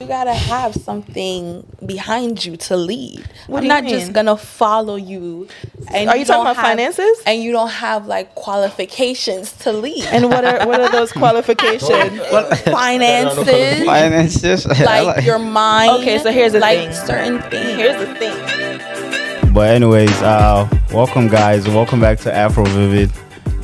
[0.00, 3.28] You gotta have something behind you to lead.
[3.48, 3.94] What I'm not mean?
[3.94, 5.48] just gonna follow you.
[5.92, 7.20] And Are you talking don't about finances?
[7.26, 10.04] And you don't have like qualifications to lead.
[10.04, 11.90] And what are what are those qualifications?
[12.70, 14.66] finances, Finances.
[14.80, 15.90] like your mind.
[16.02, 16.92] Okay, so here's the like thing.
[16.92, 17.70] certain things.
[17.72, 19.52] Here's the thing.
[19.52, 21.66] But anyways, uh, welcome guys.
[21.66, 23.10] Welcome back to Afro Vivid.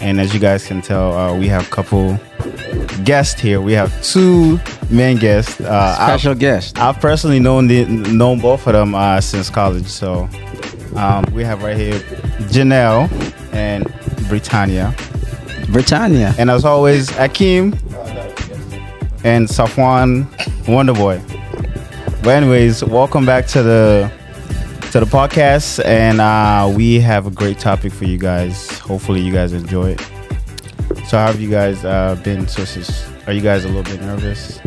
[0.00, 2.18] And as you guys can tell, uh, we have a couple
[3.04, 3.60] guests here.
[3.60, 5.60] We have two main guests.
[5.60, 6.78] Uh, I've- Special guest.
[6.78, 9.86] I've personally known the, known both of them uh, since college.
[9.86, 10.28] So
[10.96, 11.98] um, we have right here
[12.50, 13.08] Janelle
[13.54, 13.84] and
[14.28, 14.94] Britannia,
[15.70, 16.34] Britannia.
[16.38, 17.72] and as always Akeem
[19.24, 20.24] and Safwan
[20.66, 21.22] Wonderboy.
[22.22, 24.10] But anyways, welcome back to the
[24.94, 28.78] to the podcast, and uh, we have a great topic for you guys.
[28.78, 30.00] Hopefully, you guys enjoy it.
[31.08, 32.46] So, how have you guys uh, been?
[32.46, 32.62] So,
[33.26, 34.60] are you guys a little bit nervous?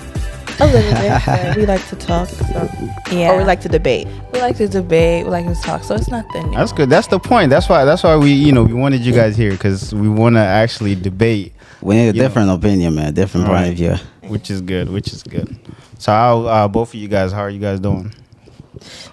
[0.59, 1.55] A little bit.
[1.55, 2.70] We like to talk, so
[3.09, 3.32] Yeah.
[3.32, 4.05] or we like to debate.
[4.34, 5.85] we like to debate, we like to talk.
[5.85, 6.57] So it's nothing new.
[6.57, 6.90] That's good.
[6.90, 7.49] That's the point.
[7.49, 7.85] That's why.
[7.85, 10.96] That's why we, you know, we wanted you guys here because we want to actually
[10.96, 12.27] debate, We need a You know.
[12.27, 13.13] different opinion, man.
[13.13, 13.71] Different point Right.
[13.71, 13.96] of view.
[14.29, 14.91] which is good.
[14.91, 15.55] Which is good.
[15.99, 17.32] So, how uh, both of you guys?
[17.32, 18.12] How are you guys doing?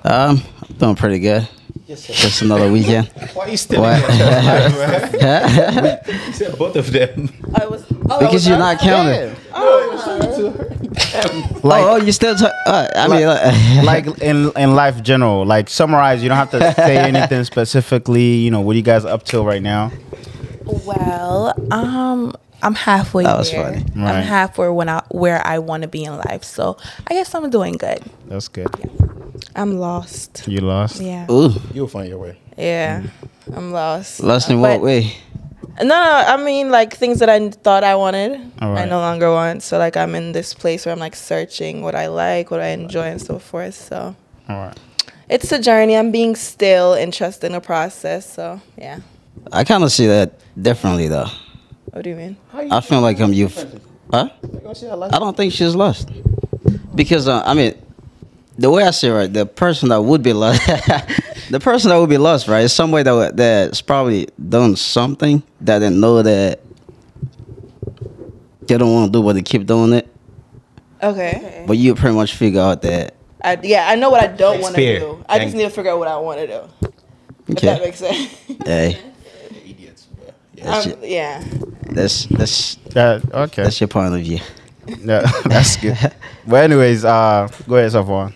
[0.04, 1.48] Um, I'm doing pretty good.
[1.86, 3.08] Just another weekend.
[3.34, 4.00] Why are you still What?
[6.04, 7.28] You said both of them.
[7.54, 9.36] I was, oh, because you're not counted.
[11.62, 12.34] Like, oh, oh, you still?
[12.36, 15.44] T- uh, I mean, like in in life general.
[15.44, 16.22] Like summarize.
[16.22, 18.34] You don't have to say anything specifically.
[18.36, 19.90] You know, what are you guys up till right now?
[20.64, 23.64] Well, um, I'm halfway That was there.
[23.64, 23.84] funny.
[23.96, 24.16] Right.
[24.16, 26.44] I'm halfway when I where I want to be in life.
[26.44, 26.76] So
[27.06, 28.02] I guess I'm doing good.
[28.26, 28.68] That's good.
[29.54, 30.44] I'm lost.
[30.48, 31.00] You lost.
[31.00, 32.38] Yeah, ooh, You'll find your way.
[32.56, 33.02] Yeah,
[33.54, 34.20] I'm lost.
[34.20, 35.16] lost in But- what way?
[35.80, 35.94] No, no,
[36.28, 39.62] I mean like things that I thought I wanted, I no longer want.
[39.64, 42.68] So like I'm in this place where I'm like searching what I like, what I
[42.68, 43.74] enjoy, and so forth.
[43.74, 44.14] So
[44.48, 44.78] All right.
[45.28, 45.96] it's a journey.
[45.96, 48.32] I'm being still and trusting the process.
[48.32, 49.00] So yeah.
[49.52, 51.26] I kind of see that differently, though.
[51.86, 52.36] What do you mean?
[52.52, 53.48] I feel like I'm you.
[54.12, 54.28] Huh?
[55.12, 56.08] I don't think she's lost
[56.94, 57.74] because uh, I mean,
[58.58, 60.64] the way I see it, right, the person that would be lost,
[61.50, 65.80] the person that would be lost, right, is somebody that that's probably done something that
[65.80, 66.60] didn't know that
[68.66, 70.08] they don't want to do, but they keep doing it.
[71.02, 71.64] Okay.
[71.66, 74.74] But you pretty much figure out that I, yeah, I know what I don't want
[74.74, 75.24] to do.
[75.28, 76.90] I just need to figure out what I want to do.
[77.48, 78.32] If that makes sense.
[78.64, 78.98] hey,
[79.66, 80.06] Idiots.
[80.56, 81.44] that's, Um, your, yeah.
[81.90, 83.64] that's that's That okay.
[83.64, 84.38] that's your point of view.
[84.86, 85.98] Yeah, that's good.
[86.46, 88.32] but anyways, uh, go ahead, Safwan.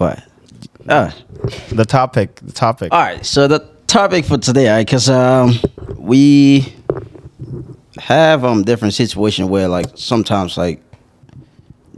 [0.00, 0.22] What?
[0.88, 1.14] Ah.
[1.70, 2.36] The topic.
[2.36, 2.90] The topic.
[2.90, 5.52] All right, so the topic for today, right, because um,
[5.98, 6.72] we
[7.98, 10.82] have um different situation where like sometimes like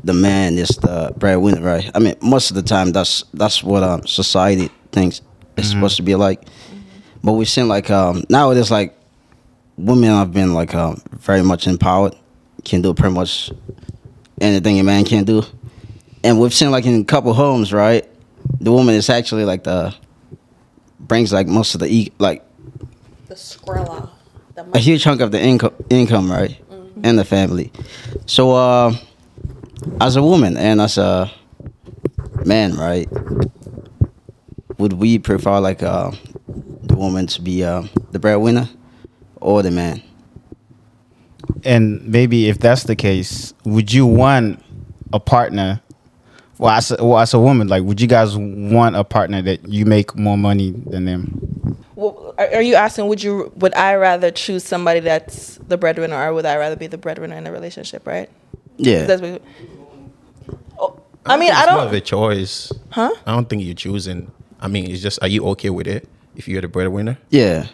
[0.02, 1.92] the man is the breadwinner, right?
[1.94, 5.20] I mean, most of the time that's that's what um society thinks
[5.56, 6.42] it's supposed to be like.
[7.22, 8.98] But we've seen like um nowadays like
[9.76, 12.16] women have been like um very much empowered,
[12.64, 13.52] can do pretty much
[14.40, 15.44] anything a man can do,
[16.24, 18.08] and we've seen like in a couple homes, right?
[18.60, 19.94] The woman is actually like the
[21.00, 22.44] brings like most of the e- like
[23.28, 24.08] the Skrilla.
[24.54, 26.56] The a huge chunk of the income income right
[27.02, 27.72] in the family
[28.26, 28.92] so uh
[30.00, 31.30] as a woman and as a
[32.44, 33.08] man right
[34.78, 36.12] would we prefer like uh
[36.82, 37.82] the woman to be uh
[38.12, 38.68] the breadwinner
[39.40, 40.02] or the man
[41.64, 44.62] And maybe if that's the case, would you want
[45.12, 45.80] a partner?
[46.62, 49.66] Well, as a, well, as a woman, like, would you guys want a partner that
[49.68, 51.76] you make more money than them?
[51.96, 56.16] Well, are, are you asking would you would I rather choose somebody that's the breadwinner
[56.16, 58.30] or would I rather be the breadwinner in a relationship, right?
[58.76, 59.42] yeah That's what,
[60.78, 61.96] oh, I mean, think I it's more of don't.
[61.96, 62.72] a choice.
[62.90, 63.10] Huh?
[63.26, 64.30] I don't think you're choosing.
[64.60, 67.18] I mean, it's just, are you okay with it if you're the breadwinner?
[67.30, 67.66] yeah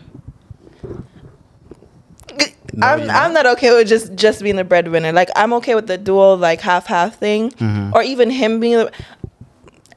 [2.79, 5.13] No, I'm you're I'm not okay with just just being the breadwinner.
[5.13, 7.95] Like I'm okay with the dual like half half thing, Mm-hmm.
[7.95, 8.79] or even him being.
[8.79, 8.93] The,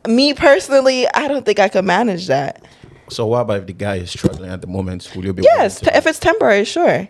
[0.08, 2.66] me personally, I don't think I could manage that.
[3.10, 5.12] So what about if the guy is struggling at the moment?
[5.16, 7.08] Will you be Yes, willing if it's temporary, sure.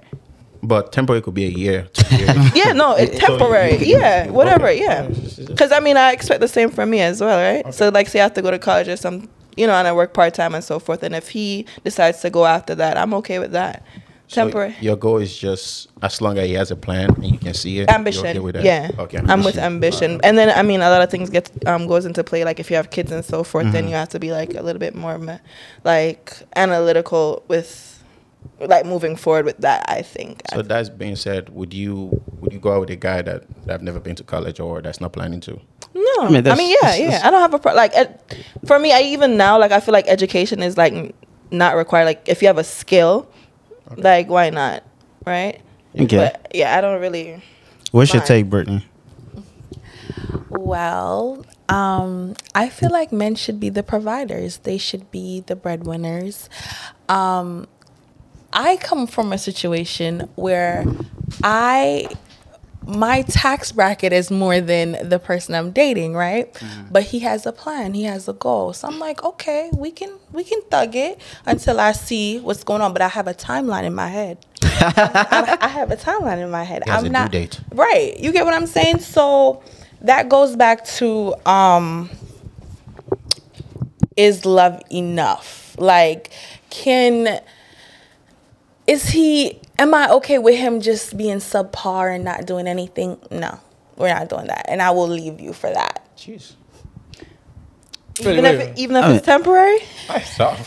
[0.64, 2.36] but temporary could be a year, two years.
[2.56, 3.78] Yeah, no, it's So temporary.
[3.78, 4.68] you- yeah, whatever.
[4.68, 4.82] Okay.
[4.82, 5.08] Yeah,
[5.48, 7.74] because I mean, I expect the same from me as well, right?
[7.74, 9.94] So, like, say I have to go to college or some, you know, and I
[9.94, 11.02] work part time and so forth.
[11.04, 13.86] And if he decides to go after that, I'm okay with that.
[14.32, 17.38] So Temporary your goal is just as long as he has a plan and you
[17.38, 17.90] can see it.
[17.90, 18.26] you're ambition.
[18.28, 18.64] okay with that?
[18.64, 19.20] yeah, Okay.
[19.28, 20.22] I'm with ambition.
[20.24, 22.46] And then I mean, a lot of things get um goes into play.
[22.46, 23.74] Like if you have kids and so forth, Mm-hmm.
[23.74, 25.20] then you have to be like a little bit more,
[25.84, 28.02] like analytical with,
[28.60, 29.84] like moving forward with that.
[29.90, 30.42] I think.
[30.54, 33.72] So that's being said, would you would you go out with a guy that that
[33.74, 35.60] have never been to college or that's not planning to?
[35.94, 37.06] No, I mean, I mean, mean, yeah, that's- yeah.
[37.08, 37.92] that's- I don't have a pro- like.
[37.96, 38.18] Ed,
[38.66, 41.14] for me, I even now like I feel like education is like
[41.52, 42.06] not required.
[42.06, 43.28] Like if you have a skill,
[43.98, 44.84] like why not,
[45.26, 45.62] right?
[46.00, 46.18] Okay.
[46.18, 47.44] But yeah, I don't really.
[47.92, 48.88] What's your take, Brittany?
[50.50, 54.58] Well, um, I feel like men should be the providers.
[54.58, 56.50] They should be the breadwinners.
[57.10, 57.68] Um,
[58.54, 60.86] I come from a situation where
[61.44, 62.08] I
[62.92, 66.54] my tax bracket is more than the person I'm dating, right?
[66.92, 68.74] But he has a plan, he has a goal.
[68.74, 72.82] So I'm like, okay, we can we can thug it until I see what's going
[72.82, 72.92] on.
[72.94, 74.46] But I have a timeline in my head.
[74.64, 76.84] I, I have a timeline in my head.
[76.86, 77.60] He I'm not date.
[77.72, 78.20] right.
[78.20, 79.00] You get what I'm saying?
[79.00, 79.64] So
[80.02, 82.10] that goes back to um
[84.18, 85.76] is love enough?
[85.80, 86.32] Like
[86.70, 87.40] can
[88.86, 93.20] is he am I okay with him just being subpar and not doing anything?
[93.32, 93.60] No.
[93.98, 94.66] We're not doing that.
[94.70, 96.08] And I will leave you for that.
[96.16, 96.54] Jeez.
[98.26, 99.80] Even if it, even if I it's temporary,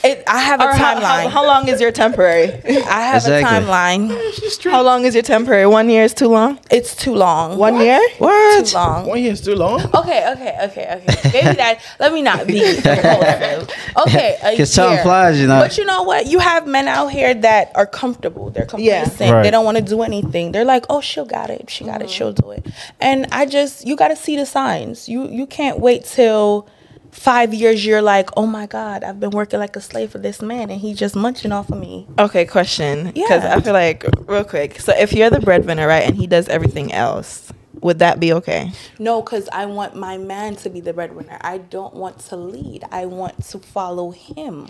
[0.04, 1.22] It, I have a or how, timeline.
[1.24, 2.44] how, how long is your temporary?
[2.64, 3.34] I have Exactly.
[3.34, 4.70] a timeline.
[4.70, 5.66] how long is your temporary?
[5.66, 6.58] One year is too long.
[6.70, 7.58] It's too long.
[7.58, 8.00] One year?
[8.18, 8.66] What?
[8.66, 9.06] Too long.
[9.06, 9.82] One year is too long.
[9.94, 11.30] Okay, okay, okay, okay.
[11.32, 11.80] Maybe that.
[12.00, 13.68] Let me not be impulsive.
[13.98, 15.60] Okay, a 'Cause time flies, you know.
[15.60, 16.26] But you know what?
[16.26, 18.50] You have men out here that are comfortable.
[18.50, 19.30] They're complacent.
[19.30, 19.42] Right.
[19.42, 20.52] They don't want to do anything.
[20.52, 21.68] They're like, oh, she'll got it.
[21.70, 22.12] She got it, mm-hmm.
[22.12, 22.66] she'll do it.
[23.00, 25.08] And I just, you got to see the signs.
[25.08, 26.68] You you can't wait till
[27.14, 27.84] five years.
[27.86, 30.80] You're like, oh my god, I've been working like a slave for this man, and
[30.80, 32.06] he just munching off of me.
[32.18, 33.06] Okay, question.
[33.12, 33.54] Because Yeah.
[33.56, 34.80] I feel like real quick.
[34.80, 38.72] So if you're the breadwinner, right, and he does everything else, would that be okay?
[38.98, 41.38] No, because I want my man to be the breadwinner.
[41.40, 42.84] I don't want to lead.
[42.90, 44.68] I want to follow him.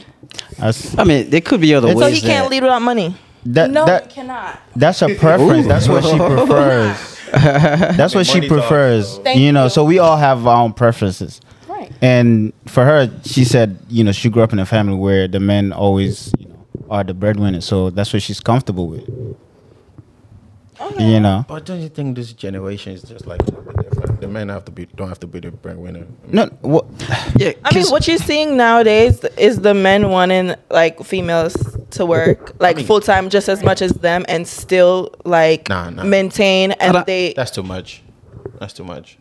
[0.58, 2.14] That's, I mean, there could be other ways So ways.
[2.22, 3.14] he can't that- lead without money.
[3.46, 4.58] that, no, that, you cannot.
[4.74, 5.66] that's a preference.
[5.66, 7.20] That's what she prefers.
[7.96, 9.18] That's what she money's off, prefers.
[9.18, 9.70] Thank you know, you.
[9.70, 11.40] so we all have our own preferences.
[11.90, 11.98] Right.
[12.02, 15.40] And for her, she said, you know, she grew up in a family where the
[15.40, 17.60] men always, you know, are the breadwinner.
[17.60, 19.08] So that's what she's comfortable with.
[20.98, 24.20] You know, But don't you think this generation is just like a little bit different?
[24.20, 26.04] The men have to be don't have to be the breadwinner.
[26.28, 26.84] no, what,
[27.36, 31.54] Yeah, I mean, 'cause- what you're seeing nowadays is the men wanting like females
[31.92, 35.90] to work like mean- full time just as much as them and still like Nah,
[35.90, 36.04] nah.
[36.04, 38.02] maintain and don't- they That's too much.
[38.60, 39.16] That's too much.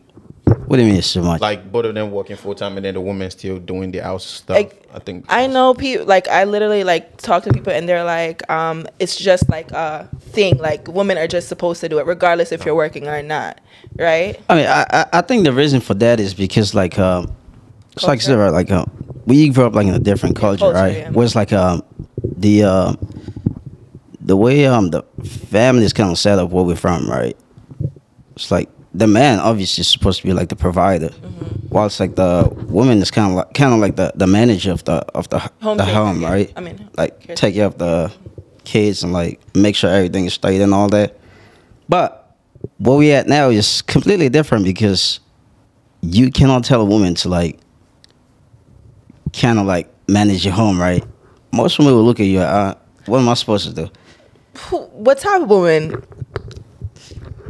[0.66, 1.40] What do you mean it's too much?
[1.40, 4.24] Like both of them working full time and then the woman still doing the house
[4.24, 4.56] stuff.
[4.56, 8.04] Like, I think I know people like I literally like talk to people and they're
[8.04, 10.58] like, um, it's just like a thing.
[10.58, 13.60] Like women are just supposed to do it regardless if you're working or not,
[13.98, 14.40] right?
[14.48, 17.34] I mean, I, I I think the reason for that is because like um,
[17.92, 18.90] it's like I said, right, like um,
[19.26, 20.96] we grew up like in a different culture, culture, right?
[20.96, 21.10] yeah.
[21.10, 21.82] Where it's like um,
[22.22, 22.98] the um,
[24.20, 27.36] the way um the family is kind of set up where we're from, right?
[28.36, 31.68] It's like the man obviously is supposed to be like the provider, Mm-hmm.
[31.68, 34.70] while it's like the woman is kind of like kind of like the the manager
[34.72, 36.52] of the of the Home the home, right?
[36.56, 38.12] I mean, like care- take care of the
[38.64, 41.18] kids and like make sure everything is straight and all that.
[41.88, 42.36] But
[42.78, 45.20] where we at now is completely different because
[46.00, 47.58] you cannot tell a woman to like
[49.32, 51.04] kind of like manage your home, right?
[51.52, 52.40] Most women will look at you.
[52.40, 52.74] Uh,
[53.06, 53.90] what am I supposed to do?
[54.70, 56.02] What type of woman?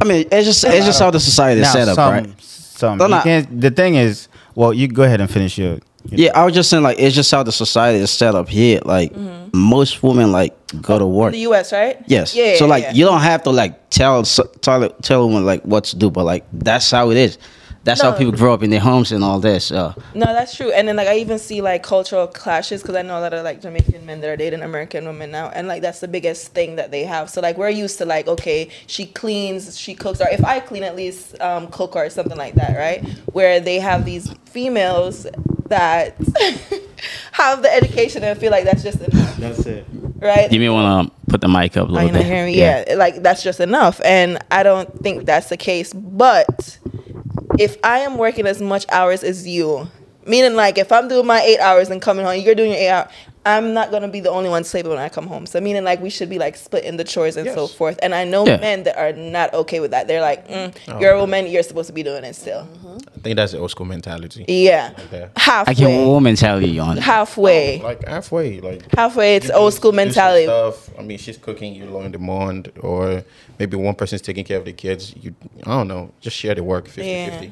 [0.01, 2.41] I mean, it's just it's just how the society is now set up, some, right?
[2.41, 2.97] some.
[2.97, 3.21] No, you no.
[3.21, 5.79] can't- the thing is, well, you go ahead and finish your.
[6.05, 8.49] your Yeah, I was just saying like it's just how the society is set up
[8.49, 8.81] here.
[8.83, 9.57] Like mm-hmm.
[9.57, 11.31] most women like go to work.
[11.31, 11.71] The U.S.
[11.71, 11.97] right?
[12.07, 12.35] Yes.
[12.35, 12.57] Yeah.
[12.57, 12.93] so yeah, like yeah.
[12.93, 16.25] you don't have to like tell tell tell a woman like what to do, but
[16.25, 17.37] like that's how it is.
[17.85, 19.71] That's how people grow up in their homes and all this.
[19.71, 20.71] Uh, No, that's true.
[20.71, 23.43] And then like I even see like cultural clashes because I know a lot of
[23.43, 26.75] like Jamaican men that are dating American women now, and like that's the biggest thing
[26.75, 27.29] that they have.
[27.29, 30.83] So like we're used to like okay, she cleans, she cooks, or if I clean,
[30.83, 33.05] at least um, cook or something like that, right?
[33.33, 35.27] Where they have these females
[35.67, 36.15] that
[37.31, 39.85] have the education and feel like that's just enough, That's it.
[40.19, 40.51] right?
[40.51, 42.57] you may want to put the mic up a Are you not hearing me?
[42.59, 42.95] Yeah.
[42.97, 43.99] like that's just enough.
[44.03, 45.91] And I don't think that's the case.
[45.93, 46.77] But
[47.59, 49.89] if I am working as much hours as you,
[50.25, 52.89] meaning like if I'm doing my eight hours and coming home, you're doing your eight
[52.89, 53.11] hours,
[53.45, 55.45] I'm not gonna be the only one sleeping when I come home.
[55.45, 57.99] So meaning like we should be like splitting the chores and so forth.
[58.01, 58.57] And I know Yeah.
[58.57, 60.07] men that are not okay with that.
[60.07, 62.67] They're like, mm, Oh, you're a woman, you're supposed to be doing it still.
[63.15, 64.45] I think that's the old school mentality.
[64.47, 65.29] Yeah, Okay.
[65.35, 67.03] halfway, I can woman tell you on it.
[67.03, 69.35] halfway, Like halfway, like halfway.
[69.35, 70.45] It's old school do some mentality.
[70.45, 70.89] Stuff.
[70.97, 73.23] I mean, she's cooking, you learn the mond, or
[73.59, 75.13] maybe one person's taking care of the kids.
[75.19, 77.47] You, I don't know, just share the work 50 Yeah.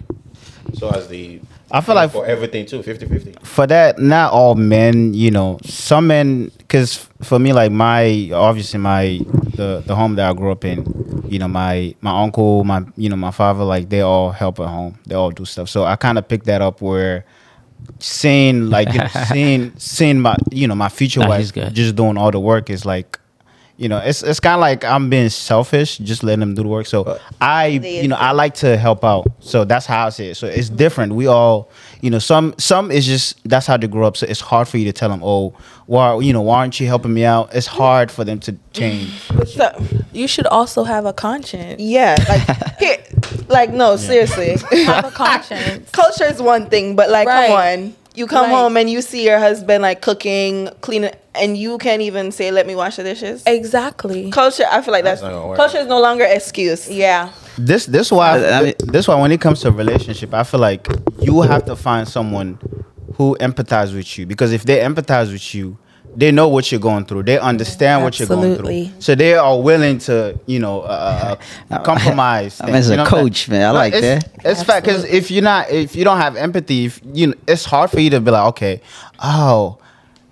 [0.65, 0.77] 50.
[0.77, 1.39] So as the,
[1.71, 3.35] I feel like for everything too, 50 50.
[3.43, 8.79] for that, not all men, you know, some men, because for me, like my, obviously
[8.79, 9.19] my,
[9.55, 13.09] the, the home that I grew up in, you know my my uncle, my you
[13.09, 14.99] know my father, like they all help at home.
[15.07, 15.67] They all do stuff.
[15.67, 17.25] So I kind of picked that up where
[17.99, 21.95] seeing like you know, seeing seeing my you know my future Nah, wife he's just
[21.95, 23.19] doing all the work is like
[23.83, 26.69] you know it's it's kind of like I'm being selfish, just letting them do the
[26.69, 26.85] work.
[26.85, 29.27] So I you know I like to help out.
[29.41, 30.35] So that's how I see it.
[30.35, 30.77] So it's mm-hmm.
[30.77, 31.13] different.
[31.15, 34.15] We all you know some some is just that's how they grow up.
[34.15, 35.53] So it's hard for you to tell them oh
[35.85, 37.53] why you know why aren't you helping me out?
[37.53, 39.11] It's hard for them to change.
[39.47, 41.81] So, You should also have a conscience.
[41.81, 43.03] yeah, like here,
[43.49, 44.55] like no, seriously.
[44.85, 45.89] Have a conscience.
[45.91, 47.47] Culture is one thing, but like, Right.
[47.47, 47.95] come on.
[48.15, 52.01] You come Like- home and you see your husband like cooking, cleaning, and you can't
[52.01, 54.29] even say, "Let me wash the dishes." exactly.
[54.29, 55.57] Culture, I feel like that's, That's not gonna work.
[55.57, 56.89] culture is no longer excuse.
[56.89, 57.29] Yeah.
[57.57, 60.43] This this why I- I mean- this why when it comes to a relationship, I
[60.43, 60.87] feel like
[61.21, 62.59] you have to find someone
[63.17, 65.77] who empathize with you because if they empathize with you,
[66.15, 67.23] they know what you're going through.
[67.23, 68.87] They understand what you're going Absolutely.
[68.87, 71.35] through, so they are willing to you know uh,
[71.71, 72.59] uh, compromise.
[72.61, 74.45] I mean, as a you know what I'm coach, man, I No, like it's, that.
[74.45, 77.65] It's fact because if you're not if you don't have empathy, if, you know, it's
[77.65, 78.81] hard for you to be like, okay,
[79.23, 79.77] oh,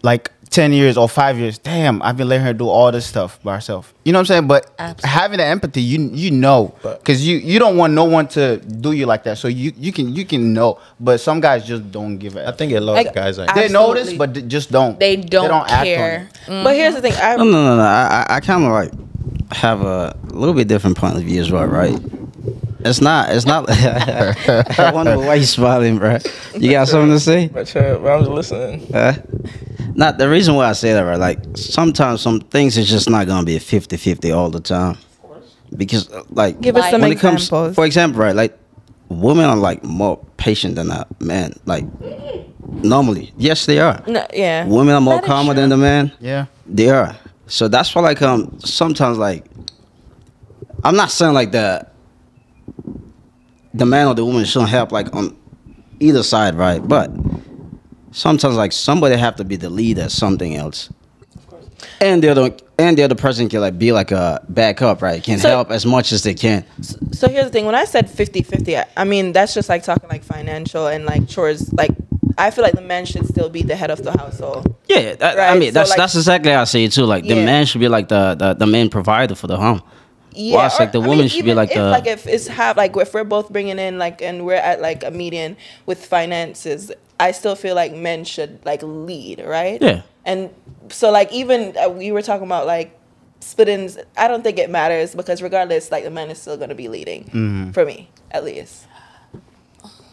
[0.03, 0.31] like.
[0.51, 3.55] 10 years or 5 years damn i've been letting her do all this stuff by
[3.55, 5.09] herself you know what i'm saying but Absolutely.
[5.09, 8.91] having the empathy you you know because you you don't want no one to do
[8.91, 12.17] you like that so you you can you can know but some guys just don't
[12.17, 12.45] give it.
[12.45, 13.47] I think a lot Like, of guys are.
[13.55, 16.29] they notice but they just don't They don't, they act on care.
[16.29, 16.39] it.
[16.51, 16.63] Mm-hmm.
[16.65, 17.81] But here's the thing, I No, no, no, no.
[17.83, 18.91] I, I, I kind of like
[19.53, 21.97] have a little bit different point of view as well, right?
[22.83, 23.29] It's not.
[23.33, 23.69] It's not.
[24.79, 26.17] I wonder why you smiling, bro.
[26.57, 27.47] You got something to say?
[27.47, 28.87] But, I'm just listening.
[28.91, 29.13] Huh?
[29.93, 31.19] Not the reason why I say that, right?
[31.19, 34.91] Like sometimes some things is just not gonna be a 50-50 all the time.
[34.91, 35.55] Of course.
[35.75, 37.75] Because uh, like Give us some when it comes, examples.
[37.75, 38.35] for example, right?
[38.35, 38.57] Like
[39.09, 41.53] women are like more patient than a man.
[41.65, 41.83] Like
[42.83, 44.01] normally, yes, they are.
[44.07, 44.65] no, yeah.
[44.65, 46.11] Women are more That is calmer than the man.
[46.19, 47.15] yeah They are.
[47.47, 49.43] So that's why, like, um, sometimes, like,
[50.85, 51.85] I'm not saying like the
[53.73, 55.35] the man or the woman shouldn't help, like, on
[55.99, 56.85] either side, right?
[56.85, 57.11] But
[58.11, 60.89] sometimes, like, somebody have to be the lead at something else,
[61.99, 65.21] and the other and the other person can like be like a backup, right?
[65.23, 66.63] Can So- help as much as they can.
[67.11, 67.65] So here's the thing.
[67.65, 71.27] When I said 50-50, I- I mean that's just like talking like financial and like
[71.27, 71.71] chores.
[71.73, 71.91] Like
[72.39, 74.73] I feel like the man should still be the head of the household.
[74.87, 77.05] Yeah, that, I mean so, that's like- that's exactly how I say it too.
[77.05, 79.81] Like the man should be like the the, the main provider for the home.
[80.33, 82.07] Yeah, Well, it's like or- the I woman mean, should be like if, the- like
[82.07, 85.11] if it's have like if we're both bringing in like and we're at like a
[85.11, 89.81] median with finances, I still feel like men should like lead, right?
[89.81, 90.01] Yeah.
[90.25, 90.49] And
[90.89, 92.97] so like even uh, we were talking about like
[93.41, 93.97] split-ins.
[94.17, 97.25] I don't think it matters because regardless, like the man is still gonna be leading
[97.25, 97.71] Mm-hmm.
[97.71, 98.85] for me at least.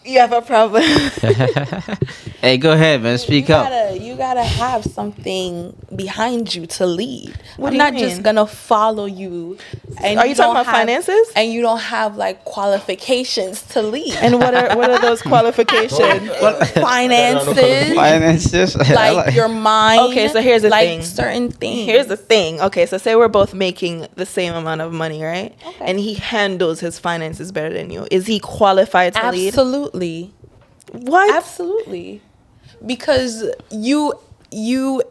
[0.09, 0.83] You have a problem.
[2.41, 3.19] Hey, go ahead, man.
[3.19, 3.69] Speak you up.
[3.69, 7.35] Gotta, you gotta have something behind you to lead.
[7.57, 8.05] What I'm not mean?
[8.09, 9.59] just gonna follow you.
[10.01, 11.33] And Are you talking about have- finances?
[11.35, 14.15] And you don't have like qualifications to lead.
[14.23, 15.99] and what are what are those qualifications?
[16.75, 18.77] finances, Finances.
[18.77, 20.01] I like your mind.
[20.13, 21.03] Okay, so here's the like thing.
[21.03, 21.87] certain things.
[21.87, 22.61] Here's the thing.
[22.61, 25.57] Okay, so say we're both making the same amount of money, right?
[25.67, 25.85] Okay.
[25.85, 28.07] And he handles his finances better than you.
[28.13, 29.49] Is he qualified to lead?
[29.49, 29.98] absolutely,
[30.93, 31.35] What?
[31.35, 32.23] absolutely,
[32.85, 34.15] because you
[34.51, 35.03] you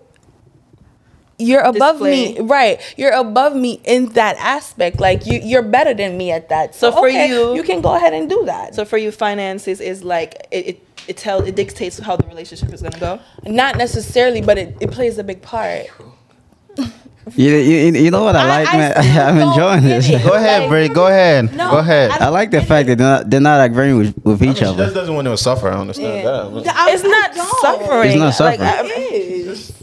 [1.39, 2.82] you're above me, right?
[2.98, 5.00] You're above me in that aspect.
[5.00, 6.74] Like you, you're better than me at that.
[6.74, 8.74] So, So for okay, you- you can go ahead and do that.
[8.74, 10.67] So for you, finances is like it.
[10.67, 13.17] it it tell it dictates how the relationship is gonna go.
[13.46, 15.86] Not necessarily, but it, it plays a big part.
[17.36, 18.93] You, you, you know what I, like, man?
[19.27, 20.10] I'm enjoying this.
[20.10, 20.24] it.
[20.24, 22.98] go ahead Like- Bray go ahead No, go ahead I I like the fact that
[22.98, 24.84] they're not, they're not agreeing with, with I mean, each she other.
[24.86, 25.69] just doesn't want to suffer.
[25.69, 26.75] I understand that.
[26.75, 27.62] I- It's I not don't.
[27.62, 28.10] suffering.
[28.12, 28.60] It's not suffering.
[28.62, 29.01] Like, I- It
[29.48, 29.74] is.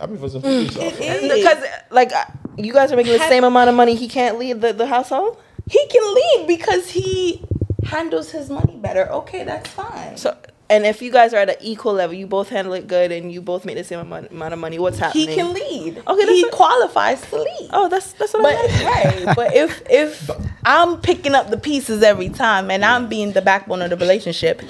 [0.00, 0.98] I mean, for some people, suffer.
[1.22, 2.24] because like uh,
[2.58, 3.94] you guys are making the same amount of money.
[3.94, 5.38] He can't leave the, the household.
[5.70, 7.42] He can leave because he
[7.84, 9.10] handles his money better.
[9.10, 10.16] Okay, that's fine.
[10.18, 10.36] So
[10.68, 13.30] and if you guys are at an equal level, you both handle it good, and
[13.32, 14.78] you both make the same amount, amount of money.
[14.78, 15.28] What's happening?
[15.28, 16.02] he can lead.
[16.06, 17.70] Okay, he that's a- qualifies to lead.
[17.72, 19.26] Oh, that's that's what But I meant.
[19.26, 20.30] right, but if if
[20.64, 24.62] I'm picking up the pieces every time and I'm being the backbone of the relationship,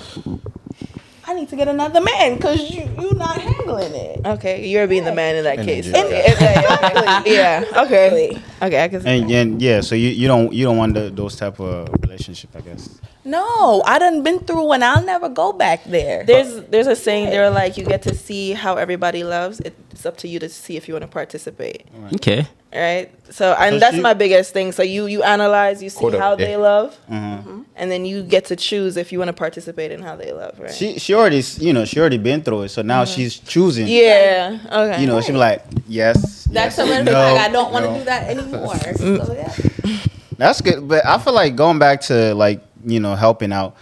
[1.28, 4.20] I need to get another man because you you not handling it.
[4.26, 5.90] Okay, you're being the man in that And case.
[5.90, 7.64] then Okay, okay, yeah.
[7.84, 8.42] Okay.
[8.62, 8.82] Okay.
[8.84, 9.00] I can.
[9.02, 9.34] see and, that.
[9.34, 12.60] and yeah so you, you don't you don't want the, those type of relationship i
[12.60, 16.24] guess No, I done been through and I'll never go back there.
[16.24, 19.60] There's there's a saying they're like you get to see how everybody loves.
[19.60, 21.86] It's up to you to see if you want to participate.
[22.14, 22.46] Okay.
[22.72, 23.10] Right.
[23.32, 24.70] So and So that's she- my biggest thing.
[24.72, 26.56] So you you analyze, you see how the they day.
[26.56, 27.62] love, Mm-hmm.
[27.74, 30.58] and then you get to choose if you want to participate in how they love.
[30.60, 30.72] Right.
[30.74, 34.58] she she already you know she already been through it so now she's choosing yeah.
[34.70, 35.00] Okay.
[35.00, 37.50] you know she be like yes That's yes, a no, flag.
[37.50, 37.98] I don't want to no.
[37.98, 38.76] do that anymore.
[39.26, 39.52] So, yeah.
[40.38, 43.76] That's good, but I feel like going back to like you know helping out.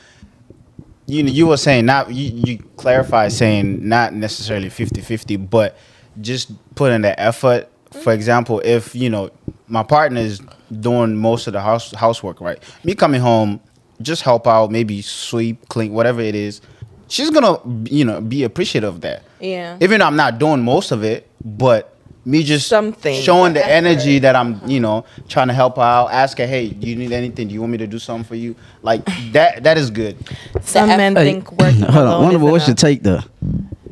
[1.06, 5.76] You know, you were saying not you, you clarify saying not necessarily 50-50, but
[6.20, 7.70] just putting the effort.
[7.90, 8.10] For mm-hmm.
[8.10, 9.30] example, if you know
[9.68, 10.40] my partner is
[10.80, 12.62] doing most of the house housework, right?
[12.84, 13.60] Me coming home,
[14.02, 16.60] just help out, maybe sweep, clean, whatever it is.
[17.08, 17.58] She's gonna
[17.88, 19.22] you know be appreciative of that.
[19.40, 19.76] Yeah.
[19.80, 21.93] Even though I'm not doing most of it, but
[22.26, 23.20] me just Something.
[23.20, 26.10] showing the energy that I'm, you know, trying to help her out.
[26.10, 27.48] Ask her, hey, do you need anything?
[27.48, 28.56] Do you want me to do something for you?
[28.82, 29.62] Like that.
[29.64, 30.16] That is good.
[30.62, 32.06] Some men Hey, think working hold on.
[32.06, 33.20] alone Wonder is Boy, what's your take though?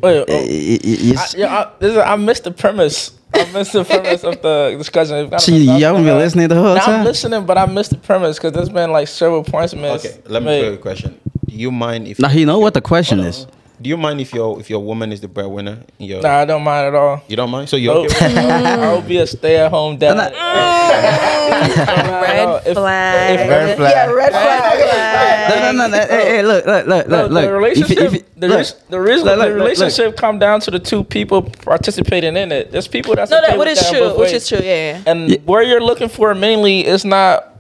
[0.01, 2.17] Wait, oh, eh, eh, eh, I- I- I- I, it's- yeah, I, this is, I
[2.17, 3.13] missed the premise.
[3.35, 5.31] I missed the premise of the discussion.
[5.33, 7.97] It's See, you haven't been listening the whole Now I'm listening, but I missed the
[7.99, 10.05] premise because there's been like several points missed.
[10.07, 10.61] Okay, let me made.
[10.61, 11.19] throw you a question.
[11.47, 13.45] Do you mind if Now he know what the question is.
[13.45, 13.51] on.
[13.83, 13.85] Is.
[13.85, 15.79] Do you mind if your if your woman is the breadwinner?
[15.99, 17.23] Your, Nah, I don't mind at all.
[17.29, 17.69] You don't mind?
[17.69, 20.33] So you're Oh, okay I will be a stay-at-home dad.
[21.63, 23.41] Red If- flag.
[23.41, 23.93] if- Red flag.
[23.95, 25.49] Yeah, red flag.
[25.51, 26.07] No, no, no, no.
[26.07, 27.45] Hey, hey, look, look, look, No, look, look.
[27.45, 28.67] the relationship, If if the, look.
[28.89, 30.17] the, reason, Look, look, the look, look.
[30.17, 32.73] come down to the two people participating in it.
[32.73, 34.19] There's people that's No, okay that what with is that true.
[34.19, 34.59] Which is true.
[34.59, 34.65] Yeah.
[34.99, 35.03] yeah.
[35.07, 35.37] And Yeah.
[35.45, 37.53] where you're looking for mainly is not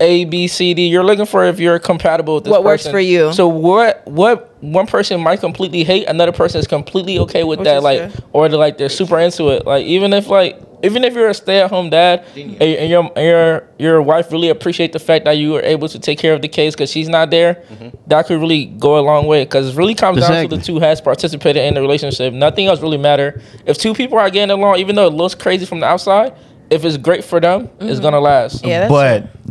[0.00, 0.88] A, B, C, D.
[0.88, 3.32] You're looking for if you're compatible with this What works for you.
[3.32, 7.66] So what what one person might completely hate, another person is completely okay with Which
[7.66, 8.24] that, is like, true.
[8.32, 9.66] or they're like they're super into it.
[9.66, 13.10] Like even if like even if you're a stay at home dad and, and your
[13.16, 16.34] and your your wife really appreciate the fact that you were able to take care
[16.34, 17.88] of the kids because she's not there, mm-hmm.
[18.06, 19.44] that could really go a long way.
[19.44, 22.32] Because it really comes down to the two has participated in the relationship.
[22.32, 23.40] Nothing else really matter.
[23.66, 26.34] If two people are getting along, even though it looks crazy from the outside,
[26.70, 28.02] if it's great for them, it's mm-hmm.
[28.02, 28.64] gonna last.
[28.64, 29.43] Yeah, that's but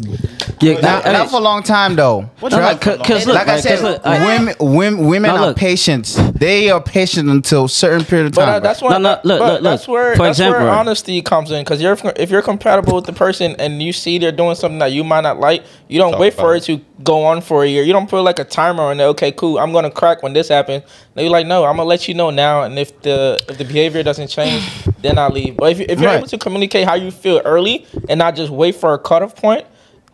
[0.62, 2.30] Yeah, not, I- I- not for a long time though.
[2.42, 5.38] No, like, cause, 'cause look, like I said, said, 'cause look, women, women, women No,
[5.38, 5.58] are look.
[5.58, 6.18] patient.
[6.36, 8.56] They are patient until a certain period of But time.
[8.56, 11.22] uh, that's where No, no, look, but look, that's where For that's example, where honesty
[11.22, 14.56] comes in because you're if you're compatible with the person and you see they're doing
[14.56, 17.42] something that you might not like, you don't wait for about it to go on
[17.42, 17.84] for a year.
[17.84, 19.04] You don't put like a timer on it.
[19.04, 19.60] Okay, cool.
[19.60, 20.84] I'm gonna crack when this happens.
[21.16, 22.64] No, you're like, no, I'm gonna let you know now.
[22.64, 24.64] And if the if the behavior doesn't change,
[25.02, 25.58] then I'll leave.
[25.58, 26.18] But if, you- if you're Right.
[26.18, 29.66] able to communicate how you feel early and not just wait for a cutoff point,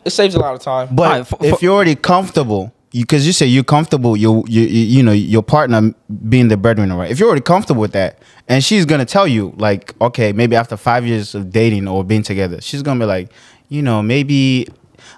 [0.06, 0.90] it saves a lot of time.
[0.92, 4.62] But Alright, for- if for- you're already comfortable, because you, say you're comfortable, you, you
[4.64, 5.94] you you know your partner
[6.28, 7.12] being the breadwinner, right?
[7.12, 10.76] If you're already comfortable with that, and she's gonna tell you like, okay, maybe after
[10.76, 13.30] five years of dating or being together, she's gonna be like,
[13.68, 14.68] you know, maybe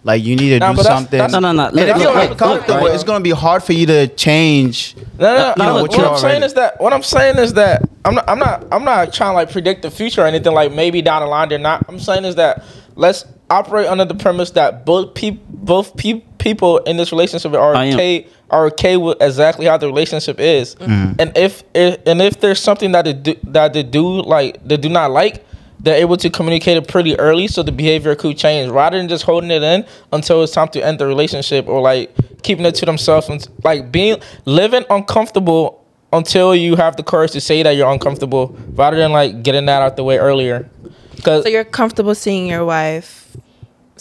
[0.04, 1.18] like you need to Nah, do but something.
[1.18, 1.70] that's- No, no, no.
[1.70, 4.96] Look, if you're look, comfortable, look, it's gonna be hard for you to change.
[5.20, 5.40] No, no, no.
[5.40, 8.16] you know, no, what what I'm saying is that what I'm saying is that I'm
[8.16, 11.02] not I'm not I'm not trying to like predict the future or anything like maybe
[11.02, 11.86] down the line they're not.
[11.88, 12.64] I'm saying is that
[12.96, 17.76] let's operate under the premise that both people both pe- people in this relationship are
[17.76, 20.76] okay are okay with exactly how the relationship is.
[20.76, 20.92] Mm-hmm.
[20.92, 21.22] Mm-hmm.
[21.22, 24.78] And if, if and if there's something that they do that they do like they
[24.78, 25.46] do not like
[25.80, 28.72] they're able to communicate it pretty early so the behavior could change.
[28.72, 32.16] Rather than just holding it in until it's time to end the relationship or like
[32.44, 35.84] keeping it to themselves and like being living uncomfortable
[36.14, 39.82] until you have the courage to say that you're uncomfortable rather than like getting that
[39.82, 40.70] out the way earlier.
[41.16, 43.36] Because So you're comfortable seeing your wife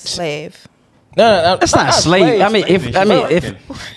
[0.09, 0.67] slave,
[1.17, 2.41] no, no, no, That's not slave.
[2.41, 3.45] I mean, if I mean, if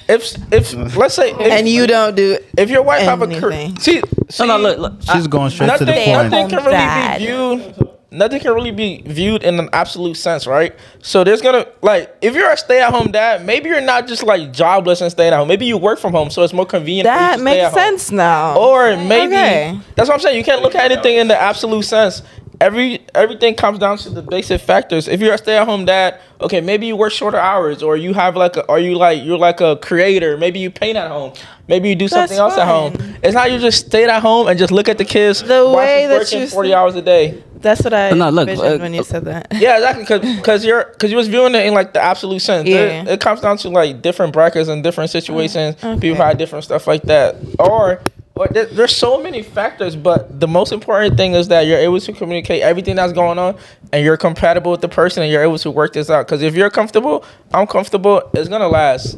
[0.10, 2.38] if if let's say if, and you don't do.
[2.58, 4.94] if your wife have a career see, see no, no, look, look.
[5.14, 6.32] She's going straight to nothing, the point.
[6.32, 7.90] nothing can really be viewed.
[8.12, 10.76] Nothing can really be viewed in an absolute sense, right?
[11.02, 15.02] So there's gonna like if you're a stay-at-home dad, maybe you're not just like jobless
[15.02, 15.48] and staying at home.
[15.48, 17.08] Maybe you work from home, so it's more convenient.
[17.08, 17.80] for you That to stay makes at home.
[17.80, 18.56] sense now.
[18.60, 19.80] Or maybe Okay.
[19.96, 20.38] that's what I'm saying.
[20.38, 22.22] You can't look at anything in the absolute sense.
[22.62, 25.08] Every everything comes down to the basic factors.
[25.08, 28.56] If you're a stay-at-home dad, okay, maybe you work shorter hours, or you have like,
[28.56, 30.38] a, or you like you're like a creator.
[30.38, 31.34] Maybe you paint at home.
[31.68, 32.94] Maybe you do something else at home.
[33.24, 35.42] It's not you just stay at home and just look at the kids.
[35.42, 37.44] The while way she's that working you forty said- hours a day.
[37.56, 39.48] That's what I No, look, envisioned uh, when you said that.
[39.56, 40.36] Yeah, exactly.
[40.36, 42.68] Because you're because you was viewing it in like the absolute sense.
[42.68, 43.04] Yeah.
[43.04, 45.78] It, it comes down to like different brackets and different situations.
[45.82, 45.98] okay.
[46.00, 47.38] People have different stuff like that.
[47.60, 48.02] Or
[48.36, 52.00] or there, there's so many factors, but the most important thing is that you're able
[52.00, 53.56] to communicate everything that's going on,
[53.92, 56.26] and you're compatible with the person, and you're able to work this out.
[56.26, 58.30] Because if you're comfortable, I'm comfortable.
[58.34, 59.18] It's gonna last.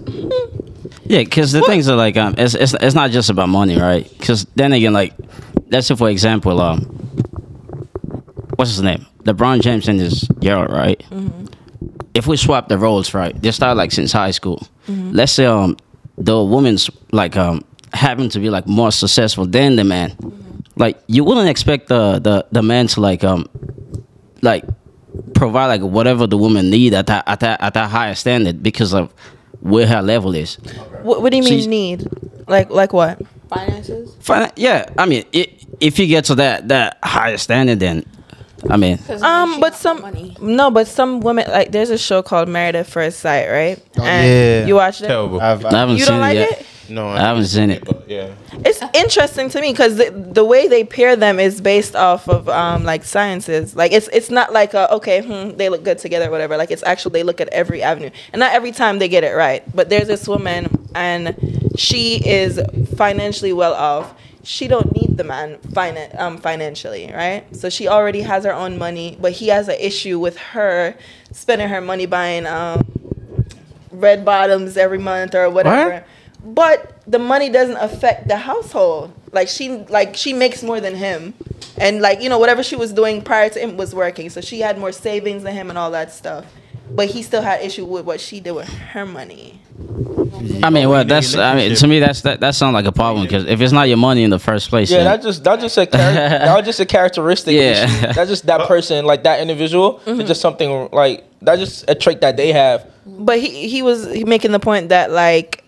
[1.05, 4.09] Yeah, because the things are like um, it's, it's it's not just about money, right?
[4.19, 5.13] Because then again, like,
[5.69, 6.81] let's say for example, um,
[8.55, 9.05] what's his name?
[9.23, 11.01] LeBron James and his girl, right?
[12.13, 13.39] If we swap the roles, right?
[13.41, 14.67] They start like since high school.
[14.87, 15.77] Let's say um,
[16.17, 17.63] the woman's like um
[17.95, 20.15] having to be like more successful than the man.
[20.75, 23.47] Like you wouldn't expect the the the man to like um
[24.41, 24.63] like
[25.33, 28.93] provide like whatever the woman need at that at that at that higher standard because
[28.93, 29.11] of
[29.61, 30.55] where her level is.
[31.01, 32.07] What, what do you mean She's- need?
[32.47, 33.21] Like like what?
[33.49, 34.15] Finances.
[34.19, 35.47] Fin- yeah, I mean, i
[35.79, 38.03] if you get to that that higher standard, then
[38.69, 40.35] I mean, Um, but some money.
[40.41, 43.79] no, but some women like there's a show called Married at First Sight, right?
[44.01, 44.65] and yeah.
[44.65, 45.07] you watched it.
[45.07, 45.39] Terrible.
[45.39, 46.59] I've, I I've, haven't You seen don't like it yet.
[46.61, 46.65] it?
[46.89, 47.83] No, I haven't seen it.
[47.83, 48.33] But yeah.
[48.53, 52.47] It's interesting to me because the, the way they pair them is based off of
[52.49, 53.75] um like sciences.
[53.75, 56.57] Like it's it's not like a, okay, hmm, they look good together, whatever.
[56.57, 59.35] Like it's actually they look at every avenue, and not every time they get it
[59.35, 59.63] right.
[59.75, 62.59] But there's this woman, and she is
[62.95, 64.13] financially well off.
[64.43, 67.43] She don't need the man finan- um, financially, right?
[67.55, 70.95] So she already has her own money, but he has an issue with her
[71.31, 72.85] spending her money buying um,
[73.91, 76.05] red bottoms every month or whatever.
[76.45, 79.11] But the money doesn't affect the household.
[79.31, 81.33] Like she like she makes more than him.
[81.77, 84.29] And like, you know, whatever she was doing prior to him was working.
[84.29, 86.45] So she had more savings than him and all that stuff.
[86.89, 89.59] But he still had issue with what she did with her money.
[90.63, 91.35] I mean, well, that's.
[91.35, 92.39] I mean, to me, that's that.
[92.39, 94.89] That sounds like a problem because if it's not your money in the first place,
[94.89, 97.55] Yeah, then- that just that just a char- that was just a characteristic.
[97.55, 97.85] Yeah.
[97.85, 98.13] issue.
[98.13, 99.97] that's just that uh, person, like that individual.
[99.97, 100.27] It's mm-hmm.
[100.27, 102.89] just something like that's just a trait that they have.
[103.05, 105.64] But he he was making the point that like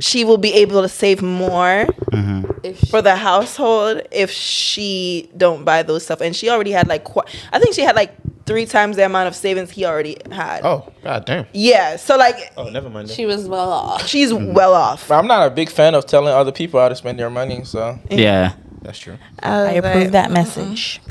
[0.00, 2.50] she will be able to save more mm-hmm.
[2.62, 6.20] If for the household if she don't buy those stuff.
[6.20, 8.14] And she already had like qu- I think she had like
[8.46, 10.60] three times the amount of savings he already had.
[10.64, 11.46] Oh, god damn.
[11.52, 13.08] Yeah, so like Oh, never mind.
[13.08, 13.14] that.
[13.14, 14.06] she was well off.
[14.06, 14.52] she's mm-hmm.
[14.52, 15.08] well off.
[15.08, 17.64] But I'm not a big fan of telling other people how to spend their money.
[17.64, 18.54] So yeah.
[18.82, 19.18] That's true.
[19.42, 20.34] I approve that mm-hmm.
[20.34, 21.00] message.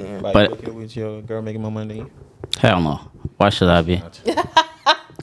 [0.00, 2.06] Like, But- with your girl making more money.
[2.58, 3.00] Hell no.
[3.36, 4.02] Why should I be?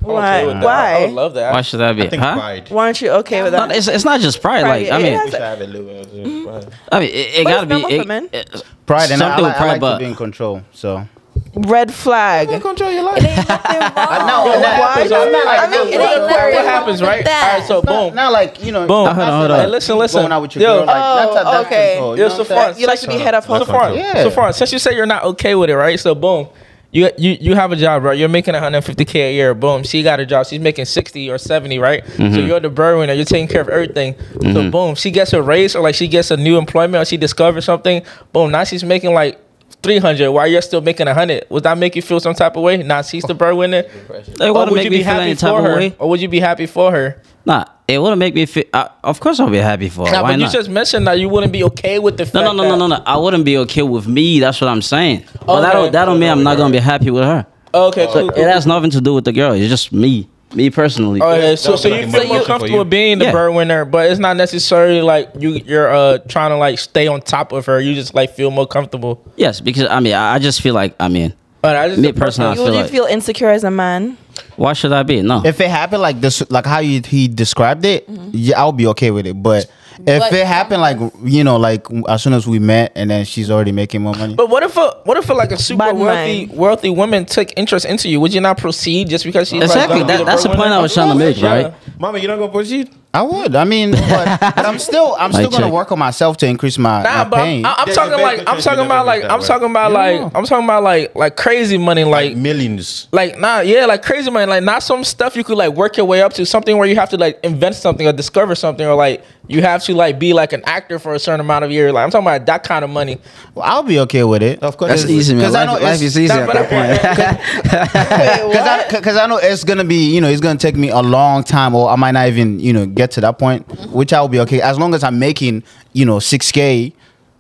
[0.10, 0.46] I'm okay Why?
[0.46, 0.64] with that.
[0.64, 0.66] I
[1.00, 1.06] Why?
[1.06, 1.54] would love that.
[1.54, 2.04] Why should that be?
[2.04, 2.34] I think huh?
[2.36, 2.70] pride.
[2.70, 3.76] Why aren't you okay with No, that?
[3.76, 4.62] it's, it's not just pride.
[4.64, 5.24] Like I Pride, mean, yeah.
[5.26, 5.88] We should have it, Lou.
[5.90, 6.48] It's just mm-hmm.
[6.48, 6.68] pride.
[6.92, 8.30] I mean, it, it But gotta it's be normal for it- men.
[8.34, 10.16] it- pride and I, I something with like, I pride, like to but be in
[10.16, 10.62] control.
[10.74, 11.08] So
[11.54, 12.50] Red flag.
[12.52, 13.22] You control your life.
[13.22, 16.30] no, Yo, and what that- happens, I'm not like- I mean, what, it ain't what-
[16.30, 17.18] nothing what happens, wrong right?
[17.20, 17.54] with that.
[17.54, 18.16] All right, so boom.
[18.16, 18.88] Not like you know.
[18.88, 19.06] Boom.
[19.06, 19.60] not Hold on, to, hold on.
[19.60, 20.22] Hey, listen, keep listen.
[20.22, 20.78] Going out with your Yo.
[20.80, 21.94] girl, like, Oh, that's a, that's okay.
[21.94, 22.82] control, you Yo, know what I'm Safar, saying?
[22.82, 23.68] You like to be head up That's household.
[23.82, 23.98] control.
[23.98, 24.14] Yeah.
[24.24, 26.00] So far, since you say you're not okay with it, right?
[26.00, 26.48] So boom,
[26.92, 28.18] you you you have a job, right?
[28.18, 29.54] You're making 150k a year.
[29.54, 30.46] Boom, she got a job.
[30.46, 32.06] She's making 60 or 70, right?
[32.06, 32.48] So mm-hmm.
[32.48, 33.14] you're the breadwinner.
[33.14, 34.16] You're taking care of everything.
[34.18, 34.70] So mm-hmm.
[34.70, 37.66] boom, she gets a raise or like she gets a new employment or she discovers
[37.66, 38.04] something.
[38.32, 39.40] Boom, now she's making like
[39.84, 41.46] 300 while you're still making 100.
[41.50, 42.78] Would that make you feel some type of way?
[42.78, 43.84] Nah, she's the breadwinner.
[44.10, 45.76] It Or wouldn't would make you me be feel happy any type for of her?
[45.76, 45.96] way.
[46.00, 47.22] Or would you be happy for her?
[47.46, 48.66] Nah, it wouldn't make me feel.
[48.74, 50.12] I, of course, I'll be happy for her.
[50.12, 50.52] Nah, Why but you not?
[50.54, 52.78] just mentioned that you wouldn't be okay with the fact no, no, no, no, that-
[52.78, 53.04] no, no.
[53.06, 54.40] I wouldn't be okay with me.
[54.40, 55.24] That's what I'm saying.
[55.46, 55.84] But that Okay.
[55.84, 57.46] don't that don't mean I'm not gonna be happy with her.
[57.74, 58.32] Okay, So cool.
[58.32, 59.54] it has nothing to do with the girl.
[59.54, 61.22] It's just me, me personally.
[61.22, 63.32] Okay, so That so you like feel more comfortable being the Yeah.
[63.32, 67.52] breadwinner, but it's not necessarily like you you're uh trying to like stay on top
[67.52, 67.80] of her.
[67.82, 69.22] You just like feel more comfortable.
[69.36, 72.10] Yes, because I mean, I, I just feel like I mean, But I just Me
[72.10, 74.18] a personal- personally, I Would you like- feel insecure as a man?
[74.56, 75.22] why should I be?
[75.22, 75.42] No.
[75.46, 79.10] If it happened like this, like how you, he described it, yeah, I'll be okay
[79.12, 79.34] with it.
[79.42, 79.66] But
[80.06, 83.26] if But- it happened like you know, like as soon as we met, and then
[83.26, 84.36] she's already making more money.
[84.36, 86.58] But what if a what if a, like a super Bad wealthy mind.
[86.58, 88.20] wealthy woman took interest into you?
[88.22, 90.00] Would you not proceed just because she's Exactly.
[90.00, 91.50] Like, That- that's the point I was trying to make, Yeah.
[91.54, 91.74] right?
[92.00, 92.90] Mama, you not gonna proceed?
[93.14, 93.56] I would.
[93.56, 95.74] I mean, but, but I'm still, I'm still gonna check.
[95.74, 97.66] work on myself to increase my, Nah, my but I'm, pain.
[97.66, 100.84] I'm There's talking like I'm talking about like I'm talking about like I'm talking about
[100.84, 103.08] like like crazy money like Like millions.
[103.12, 106.06] like nah yeah like crazy money like not some stuff you could like work your
[106.06, 108.94] way up to something where you have to like invent something or discover something or
[108.94, 111.94] like you have to like be like an actor for a certain amount of years
[111.94, 113.18] like I'm talking about that kind of money
[113.56, 114.62] Well, I'll be okay with it.
[114.62, 114.90] Of course.
[114.92, 115.46] That's it's- easy, man.
[115.46, 117.68] 'cause I Life, know life is easy Nah, at that point.
[118.48, 121.00] Because I, cause I know it's gonna be, you know, it's gonna take me a
[121.02, 124.22] long time, or I might not even, you know, get to that point, which I
[124.22, 126.94] will be okay as long as I'm making, you know, six k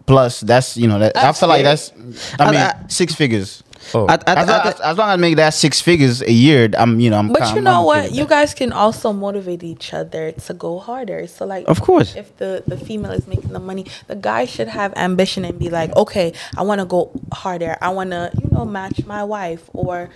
[0.05, 0.41] plus.
[0.41, 1.91] That's, you know, that I feel like that's,
[2.39, 3.63] I I- mean, I- six figures.
[3.93, 4.05] Oh.
[4.07, 6.31] I, I, As long I, as, as long as I make that six figures a
[6.31, 7.29] year, I'm, you know, I'm.
[7.29, 8.11] But calm- you I'm know okay what?
[8.11, 8.29] You that.
[8.29, 11.25] guys can also motivate each other to go harder.
[11.27, 12.13] So like Of course.
[12.15, 15.69] if the the female is making the money, the guy should have ambition and be
[15.69, 17.77] like, "Okay, I want to go harder.
[17.79, 20.09] I want to, you know, match my wife or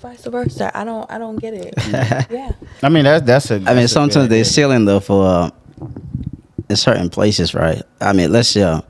[0.00, 1.74] vice versa." I don't I don't get it.
[2.30, 2.52] yeah.
[2.82, 3.54] I mean, that's that's a.
[3.54, 4.44] I mean, that's a sometimes they're idea.
[4.44, 5.50] ceiling though for uh,
[6.68, 7.82] in certain places, right?
[8.00, 8.80] I mean, let's say uh,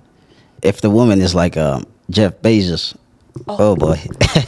[0.63, 2.97] if the woman is like uh, Jeff Bezos.
[3.49, 3.97] Oh, boy,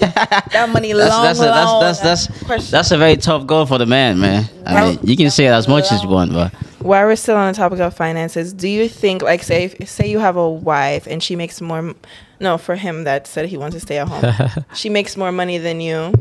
[0.00, 1.80] That money that's long that's, a, long.
[1.82, 2.70] that's that's that's question.
[2.70, 4.48] that's a very tough goal for the man, man.
[4.64, 6.54] I mean, you can say it as much as you want, but
[6.88, 10.08] While we're still on the topic of finances, do you think, like, say, if, say
[10.08, 11.94] you have a wife and she makes more,
[12.40, 15.58] no, for him that said he wants to stay at home, she makes more money
[15.58, 16.14] than you,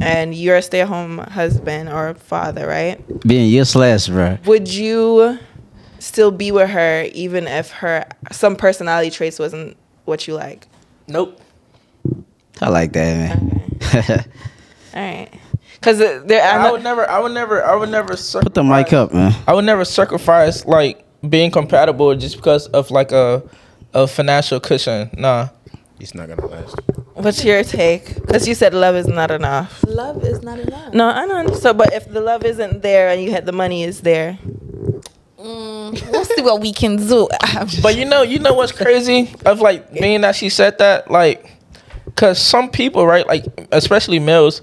[0.00, 3.00] and you're a stay-at-home husband or father, right?
[3.24, 4.38] being useless, bro.
[4.44, 5.38] Would you
[6.00, 10.66] still be with her even if her some personality traits wasn't what you like?
[11.06, 11.40] nope
[12.60, 13.78] I like that, man.
[14.94, 15.28] All right,
[15.82, 18.92] because there, I I would never I would never I would never Put the mic
[18.92, 19.34] up, man.
[19.48, 23.42] I would never sacrifice like being compatible just because of like a
[23.92, 25.10] a financial cushion.
[25.16, 25.48] Nah.
[25.98, 26.76] It's not gonna last.
[27.14, 28.14] What's your take?
[28.14, 29.84] Because you said love is not enough.
[29.86, 30.94] Love is not enough.
[30.94, 31.54] No, I don't know.
[31.54, 34.38] So, but if the love isn't there and you had the money is there,
[35.42, 37.28] Mm, we'll see what we can do.
[37.82, 41.50] But you know, you know what's crazy of like being that she said that, like,
[42.14, 44.62] cause some people, right, like especially males,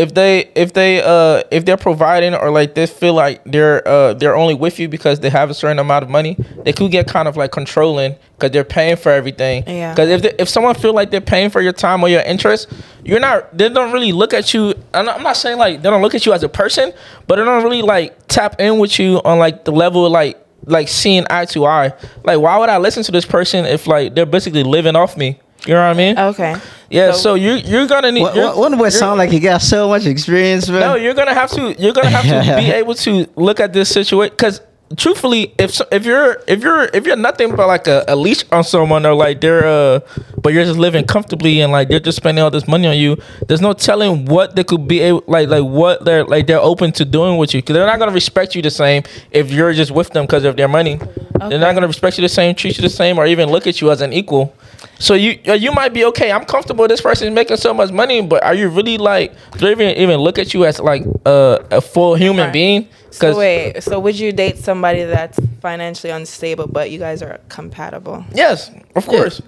[0.00, 4.14] if they if they uh if they're providing or like they feel like they're uh
[4.14, 7.06] they're only with you because they have a certain amount of money, they could get
[7.06, 9.62] kind of like controlling because they're paying for everything.
[9.66, 9.92] Yeah.
[9.92, 12.72] Because if they, if someone feel like they're paying for your time or your interest,
[13.04, 13.56] you're not.
[13.56, 14.72] They don't really look at you.
[14.94, 16.94] I'm not, I'm not saying like they don't look at you as a person,
[17.26, 20.42] but they don't really like tap in with you on like the level of like
[20.64, 21.92] like seeing eye to eye.
[22.24, 25.40] Like, why would I listen to this person if like they're basically living off me?
[25.66, 26.18] You know what I mean?
[26.18, 26.56] okay.
[26.88, 27.12] yeah.
[27.12, 28.22] so- So, you you're gonna need.
[28.22, 30.80] What, you're- what, what boy sound like he got so much experience, man?
[30.80, 31.74] no, you're gonna have to.
[31.78, 34.60] You're gonna have to be able to look at this situation because.
[34.96, 38.42] Truthfully, if so- if you're if you're if you're nothing but like a, a leash
[38.50, 40.00] on someone or like they're uh
[40.42, 43.16] but you're just living comfortably and like they're just spending all this money on you,
[43.46, 46.90] there's no telling what they could be able like like what they're like they're open
[46.90, 49.92] to doing with you because they're not gonna respect you the same if you're just
[49.92, 50.98] with them because of their money.
[51.38, 53.80] They're not gonna respect you the same, treat you the same, or even look at
[53.80, 54.52] you as an equal.
[55.00, 56.30] So you uh, you might be okay.
[56.30, 56.86] I'm comfortable.
[56.86, 59.32] This person's making so much money, but are you really like?
[59.52, 62.52] Do they even even look at you as like uh, a full human Right.
[62.52, 62.88] being?
[63.10, 68.24] So wait, so would you date somebody that's financially unstable, but you guys are compatible?
[68.34, 69.40] yes, of course.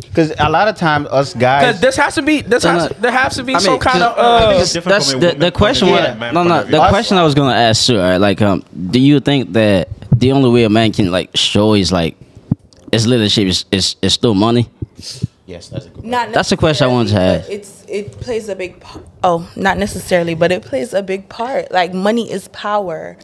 [0.00, 1.40] Because a lot of times us Because
[1.74, 2.96] guys, this has to be this No, has no.
[3.00, 5.86] there has to be I mean, some kind of uh, it's That's the, the question.
[5.88, 6.60] view wa- and a man no, no.
[6.62, 6.88] The view.
[6.88, 7.98] question I was gonna ask too.
[7.98, 8.18] Right?
[8.18, 11.90] Like, um, do you think that the only way a man can like show his
[11.90, 12.14] like
[12.92, 14.68] his leadership is is, is still money?
[15.46, 16.04] Yes, that's a good.
[16.04, 17.50] Not That's the question I wanted to necessarily, ask.
[17.50, 18.80] It's it plays a big.
[18.80, 21.72] p- Oh, not necessarily, but it plays a big part.
[21.72, 23.16] Like money is power.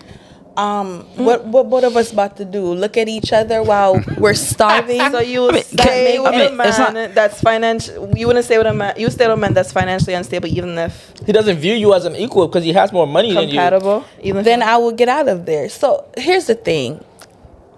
[0.57, 2.73] Um, what what both of us about to do?
[2.75, 5.01] Look at each other while we're starving.
[5.11, 8.17] So you would mean, stay with I a mean, it's man not- that's financial.
[8.17, 8.95] You wouldn't stay with a man.
[8.97, 12.05] You stay with a man that's financially unstable, even if he doesn't view you as
[12.07, 13.49] an equal because he has more money than you.
[13.51, 14.05] compatible.
[14.23, 15.69] Even if then I will get out of there.
[15.69, 17.05] So here's the thing.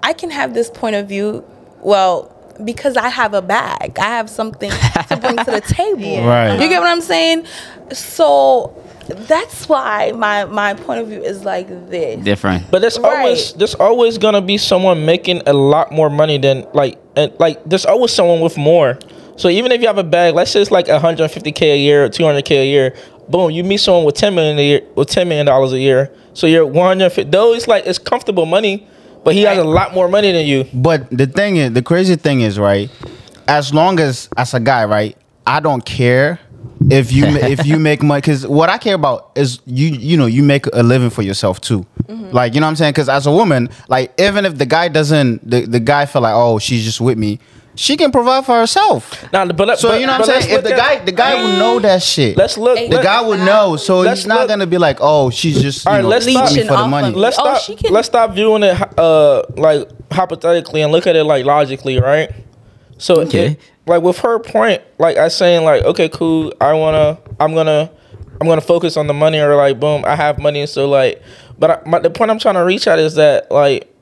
[0.03, 1.43] I can have this point of view,
[1.87, 2.33] well,
[2.65, 3.99] because I have a bag.
[3.99, 6.27] I have something to bring to the table.
[6.27, 6.55] Right.
[6.61, 7.47] You get what I'm saying?
[7.93, 8.75] So
[9.09, 12.25] that's why my my point of view is like this.
[12.25, 12.69] Different.
[12.73, 13.19] But there's Right.
[13.19, 17.63] always there's always gonna be someone making a lot more money than like and like
[17.65, 18.99] there's always someone with more.
[19.37, 22.09] So even if you have a bag, let's say it's like 150k a year or
[22.09, 22.97] 200k a year,
[23.29, 26.11] boom, you meet someone with 10 million a year with 10 million dollars a year.
[26.33, 27.31] So you're 150.
[27.31, 28.89] Though it's like it's comfortable money,
[29.27, 30.65] but he has a lot more money than you.
[30.73, 32.89] but the thing is, the crazy thing is, right?
[33.49, 36.39] As long as as a guy, right, I don't care
[36.91, 38.21] if you if you make money.
[38.21, 41.61] Because what I care about is you you know you make a living for yourself
[41.61, 41.85] too.
[42.05, 42.31] Mm-hmm.
[42.31, 42.93] Like you know what I'm saying?
[42.93, 46.35] Because as a woman, like even if the guy doesn't, the, the guy feel like
[46.37, 47.41] oh she's just with me,
[47.77, 49.31] she can provide for herself.
[49.33, 50.55] Now, but let- So but- you know what I'm saying?
[50.59, 52.37] If the at- guy the guy would know that shit.
[52.37, 52.77] let's look.
[52.79, 55.31] The the let- guy would know, so Let's he's not look- gonna be like, "Oh,
[55.31, 57.59] she's just you All right, know, let's stop- me for the money." let's Oh, stop.
[57.61, 62.01] she can- let's stop viewing it uh like hypothetically and look at it like logically,
[62.01, 62.31] right?
[62.99, 63.47] So Okay.
[63.47, 67.91] it- like with her point, like I saying like, okay, cool, I wanna, I'm gonna,
[68.41, 71.23] I'm gonna focus on the money or like, boom, I have money, so like,
[71.59, 73.93] but I, my, the point I'm trying to reach at is that like.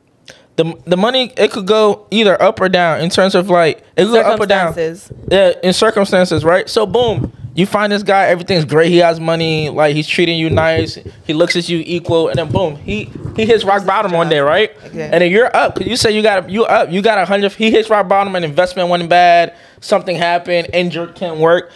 [0.56, 4.04] The, the money it could go either up or down in terms of like it
[4.04, 5.12] could go up or down circumstances.
[5.30, 6.68] yeah, in circumstances, right?
[6.70, 8.90] So boom, you find this guy, everything's great.
[8.92, 10.96] He has money, like he's treating you nice.
[11.26, 14.38] He looks at you equal, and then boom, he he hits rock bottom one day,
[14.38, 14.70] right?
[14.86, 15.02] Okay.
[15.02, 17.50] And then you're up because you say you got you up, you got a hundred.
[17.52, 19.56] He hits rock bottom, and investment went bad.
[19.80, 21.72] Something happened, injured, can't work,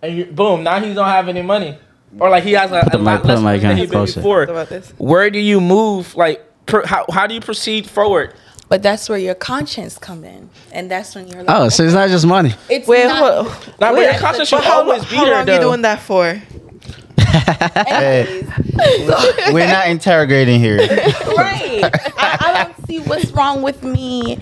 [0.00, 1.76] and you, boom, now he don't have any money,
[2.18, 3.76] or like he has a, the a mic- lot put the less mic money than
[3.76, 4.20] he been closer.
[4.20, 4.42] before.
[4.44, 4.90] About this.
[4.96, 6.14] Where do you move?
[6.16, 8.34] Like, per, how how do you proceed forward?
[8.68, 11.92] But that's where your conscience come in, and that's when you're like, Oh, so it's
[11.92, 12.54] not just money.
[12.70, 13.18] it's Wait, not.
[13.46, 15.54] hold- Nah, but Wait, your conscience should but how, always be how there, long though.
[15.54, 16.40] you doing that for?
[19.52, 20.78] We're not interrogating here.
[21.36, 21.82] right.
[22.16, 24.38] I, I don't see what's wrong with me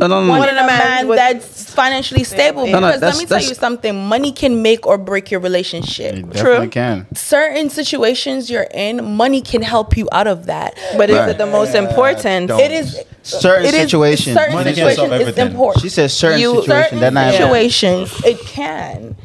[0.00, 0.38] No, no, no.
[0.38, 2.66] wanting a a man man with- that's financially stable.
[2.66, 5.30] No, no, Because let that's- me tell that's- you something: money can make or break
[5.30, 6.16] your relationship.
[6.16, 7.06] You definitely can.
[7.14, 10.74] Certain situations you're in, money can help you out of that.
[10.96, 12.48] But is it the most important?
[12.48, 12.60] don't.
[12.60, 14.36] it is uh, Certain it is- situations.
[14.36, 15.46] Certain Money can't solve situations is everything.
[15.52, 15.82] important.
[15.82, 16.84] She says certain you situations.
[16.86, 19.16] certain That not situations it can.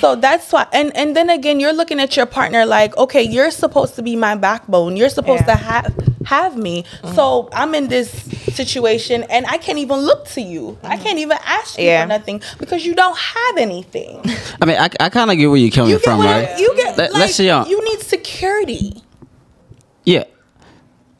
[0.00, 3.50] So that's why, and and then again, you're looking at your partner like, okay, you're
[3.50, 4.96] supposed to be my backbone.
[4.96, 5.56] You're supposed Yeah.
[5.56, 5.92] to have
[6.26, 6.84] have me.
[7.14, 8.10] So I'm in this
[8.54, 10.78] situation, and I can't even look to you.
[10.82, 12.02] I can't even ask you Yeah.
[12.02, 14.20] for nothing because you don't have anything.
[14.60, 16.48] I mean, I, I kind of get where you're coming You get from, what right?
[16.50, 16.96] I- you get.
[16.98, 19.02] Let- like, let's see, uh, you need security.
[20.04, 20.24] Yeah.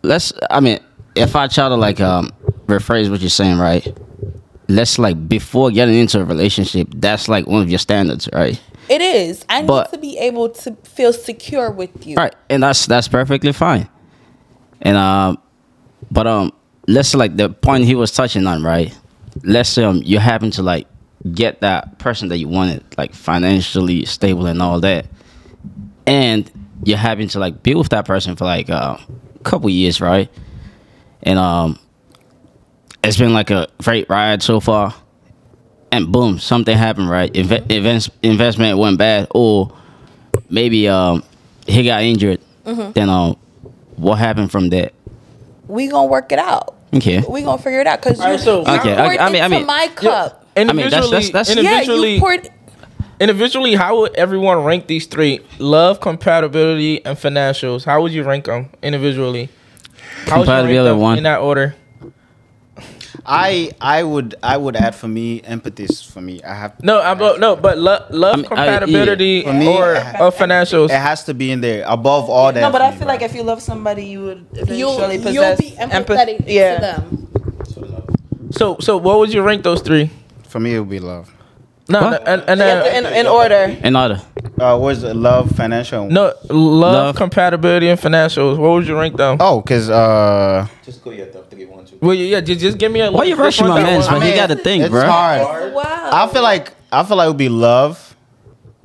[0.02, 0.32] Let's.
[0.50, 0.80] I mean,
[1.14, 2.32] if I try to like um
[2.66, 3.96] rephrase what you're saying, right?
[4.68, 8.58] let's like before getting into a relationship, that's like one of your standards, right?
[8.88, 9.44] It is.
[9.48, 12.16] I need to be able to feel secure with you.
[12.16, 13.88] Right, and that's that's perfectly fine.
[14.82, 15.38] And um,
[16.10, 16.52] but um,
[16.88, 18.96] let's say, like the point he was touching on, right?
[19.44, 20.86] Let's say um, you happen to like
[21.32, 25.06] get that person that you wanted, like financially stable and all that,
[26.06, 26.50] and
[26.84, 28.96] you happen to like be with that person for like uh,
[29.34, 30.28] a couple years, right?
[31.22, 31.78] And um,
[33.04, 34.92] it's been like a great ride so far,
[35.92, 37.32] and boom, something happened, right?
[37.32, 39.72] Inve- invest- investment went bad, or
[40.50, 41.22] maybe um
[41.68, 42.40] he got injured,
[42.94, 43.36] then um
[43.96, 44.92] what happened from that?
[45.68, 46.74] We gonna work it out.
[46.94, 47.22] Okay.
[47.28, 49.42] We gonna figure it out because you, Alright, so- you Okay, poured okay, I mean-
[49.42, 50.44] I into mean- my cup.
[50.56, 52.48] mean, that's- Individually, that's- that's- Yeah, individually, you poured.
[53.20, 55.40] individually, how would everyone rank these three?
[55.58, 57.84] Love, compatibility, and financials.
[57.86, 59.48] How would you rank them individually?
[60.26, 61.18] How would you rank Compatibility, them one.
[61.18, 61.74] in that order.
[63.24, 66.42] I I would I would add for me empathy is for me.
[66.42, 69.96] I have No, I'm no, but lo- love, I mean, I- compatibility, For me, or
[69.96, 70.86] I- or financials.
[70.90, 72.60] it has to be in there above all that.
[72.60, 73.14] No, but for I me, feel bro.
[73.14, 75.92] like if you love somebody, you would You'll, eventually you'll be empathetic
[76.40, 76.44] empathy.
[76.46, 76.74] Yeah.
[76.76, 77.28] to them.
[78.52, 80.10] So, so what would you rank those three?
[80.48, 81.32] for me it would be love.
[81.92, 83.62] No, no, and, and Yeah, then in, in order.
[83.88, 84.20] In order.
[84.58, 85.14] Uh, what's it?
[85.14, 86.08] Love, financial.
[86.08, 87.16] no love, Love.
[87.16, 88.56] compatibility, and financials.
[88.58, 89.36] What would you rank them?
[89.40, 91.98] Oh, cause uh, Just go your top three, one, two.
[92.00, 93.10] Well, yeah, just, just give me a.
[93.12, 93.40] Why you list.
[93.60, 94.00] rushing my one man?
[94.02, 94.22] one?
[94.22, 95.02] He got to think, it's bro.
[95.04, 95.10] Wow.
[95.10, 95.74] hard.
[96.12, 98.16] I feel like I feel like it would be love,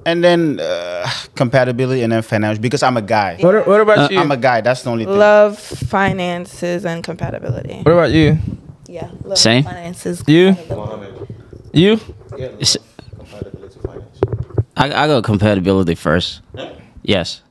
[0.06, 2.62] and then uh, compatibility, and then financial.
[2.62, 3.38] Because I'm a guy.
[3.40, 4.20] What, what about Uh, you?
[4.20, 4.62] I'm a guy.
[4.62, 5.18] That's the only thing.
[5.18, 7.78] Love, finances, and compatibility.
[7.84, 8.38] what about you?
[8.88, 9.10] Yeah.
[9.24, 9.64] Love Same.
[9.64, 10.24] Finances.
[10.28, 10.56] You?
[11.74, 12.00] You?
[12.38, 12.87] Yeah, It's- compatibility, finance.
[14.78, 16.42] I I go compatibility first.
[17.04, 17.42] Yes.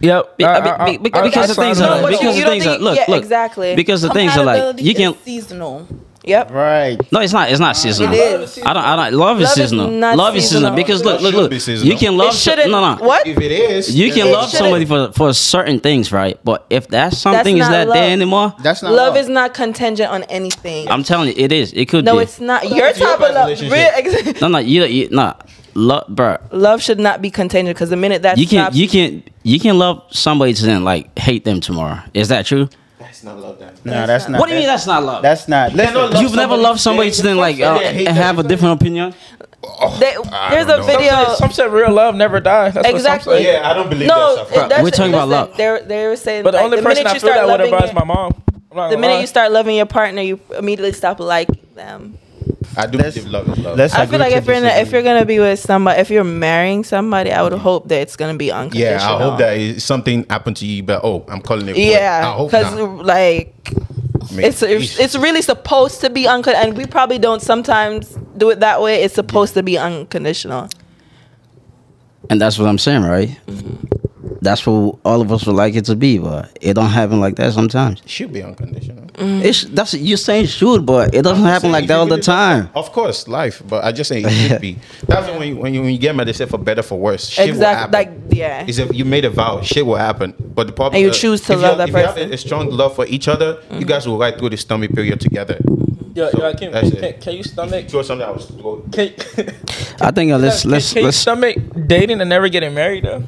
[0.00, 0.34] Yep.
[0.40, 2.22] I- I- be- be- I- because I the things signed are on but it.
[2.22, 3.74] you- because the things are look yeah, look exactly.
[3.76, 5.86] because the things are like you can is seasonal.
[6.26, 6.52] Yep.
[6.52, 6.98] Right.
[7.12, 8.12] no it's not it's not seasonal.
[8.14, 8.58] It is.
[8.64, 9.90] I don't I don't love is Love is seasonal.
[9.90, 10.76] not Love is seasonal seasonal.
[10.76, 12.70] because look look should look be you can love some- shouldn't.
[12.70, 13.26] no no What?
[13.26, 16.38] If it is, You can love somebody for for certain things, right?
[16.42, 17.94] But if that something is not not love.
[17.96, 19.16] there anymore, That's not Love love.
[19.18, 20.88] is not contingent on anything.
[20.90, 21.72] I'm telling you, it is.
[21.74, 22.22] It could no, be.
[22.22, 22.68] it's not.
[22.70, 23.44] Your type of love.
[23.48, 23.72] relationship.
[23.72, 25.34] Real, ex- no, no, you, you no,
[25.74, 26.38] love, bro.
[26.50, 29.60] love should not be contingent because the minute that You can, not you can you
[29.60, 32.00] can love somebody to then like hate them tomorrow.
[32.14, 32.68] Is that true?
[32.98, 33.58] that's not love.
[33.58, 33.84] That.
[33.84, 34.40] No, that's not.
[34.40, 35.22] what do you mean that's not love?
[35.22, 35.72] That's not.
[35.72, 38.38] Listen, love You've never loved somebody to then like uh, first day hate and have
[38.38, 39.14] a different opinion.
[40.00, 40.16] they,
[40.50, 40.84] there's a don't.
[40.84, 41.10] Some video.
[41.10, 42.74] said, some said real love never dies.
[42.74, 43.34] That's Exactly.
[43.34, 43.52] What some say.
[43.52, 44.70] Yeah, I don't believe no, that stuff.
[44.72, 45.56] it, We're talking about love.
[45.56, 47.46] They're they were saying, But the like, only the person minute I you feel that
[47.46, 48.32] would loving advise my mom.
[48.90, 52.18] The minute you start loving your partner, you immediately stop liking them.
[52.76, 53.78] I do Let's- believe love is love.
[53.78, 56.10] let's I feel like if you're in a, if you're gonna be with somebody, if
[56.10, 58.98] you're marrying somebody, I would hope that it's gonna be unconditional.
[58.98, 61.76] yeah, I hope that something happened to you, but oh, I'm calling it.
[61.76, 67.18] Yeah, because like I it's, it's it's really supposed to be unconditional, and we probably
[67.18, 69.02] don't sometimes do it that way.
[69.02, 70.68] It's supposed to be unconditional.
[72.30, 73.38] And that's what I'm saying, right?
[73.46, 73.96] Mm-hmm.
[74.44, 77.36] That's what all of us would like it to be, but it don't happen like
[77.36, 78.00] that sometimes.
[78.02, 79.04] It should be unconditional.
[79.16, 82.68] It's that's you saying should, but it doesn't happen like that all the time.
[82.74, 84.78] Of course, life, but I just say it should be.
[85.06, 87.28] That's when you, when you when you get mad, they say for better for worse.
[87.28, 87.96] Shit will Exactly.
[87.98, 88.24] happen.
[88.26, 88.66] Like yeah.
[88.66, 90.34] is if you made a vow, shit will happen.
[90.38, 92.14] But the problem, And you uh, choose to if love have, that if you have
[92.16, 92.30] person.
[92.32, 95.20] a, a strong love for each other, you guys will ride through the stormy period
[95.20, 95.58] together.
[96.14, 97.88] Yo, So, yo, can, that's can, can you stomach?
[97.88, 98.50] Throw something else.
[98.50, 98.82] Go.
[98.92, 99.14] Can,
[100.00, 103.04] I think uh, let's can, let's can you let's stomach dating and never getting married
[103.04, 103.22] though?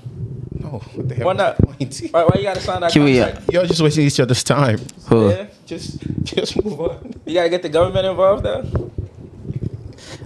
[0.67, 1.59] No, what the hell Why not?
[1.59, 2.01] point?
[2.11, 3.53] Why, why you gotta sign that Can we, uh, contract?
[3.53, 4.79] Y'all just wasting each other's time.
[5.09, 5.31] who?
[5.31, 7.15] yeah, Just, just move on.
[7.25, 8.91] you gotta get the government involved though.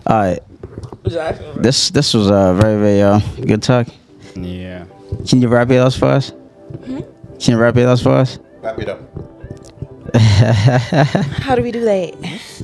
[0.06, 0.40] All right,
[1.04, 1.62] Just asking, bro.
[1.62, 3.86] this this was a very very uh, good talk.
[4.34, 4.86] Yeah.
[5.28, 6.32] Can you wrap it up for us?
[6.86, 7.04] Can
[7.54, 8.38] you wrap it up for us?
[8.62, 9.00] Wrap it up.
[10.14, 12.14] How do we do that?